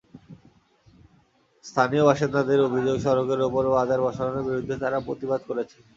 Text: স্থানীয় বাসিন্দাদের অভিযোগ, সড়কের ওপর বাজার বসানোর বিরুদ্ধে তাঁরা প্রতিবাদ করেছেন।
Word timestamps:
স্থানীয় 1.65 2.03
বাসিন্দাদের 2.05 2.59
অভিযোগ, 2.67 2.95
সড়কের 2.99 3.39
ওপর 3.47 3.63
বাজার 3.75 3.99
বসানোর 4.05 4.45
বিরুদ্ধে 4.47 4.75
তাঁরা 4.81 4.99
প্রতিবাদ 5.07 5.41
করেছেন। 5.49 5.81